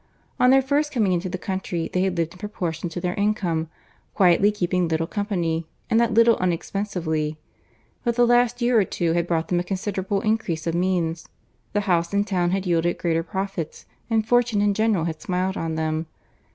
[0.39, 3.69] On their first coming into the country, they had lived in proportion to their income,
[4.15, 7.37] quietly, keeping little company, and that little unexpensively;
[8.03, 12.15] but the last year or two had brought them a considerable increase of means—the house
[12.15, 16.07] in town had yielded greater profits, and fortune in general had smiled on them.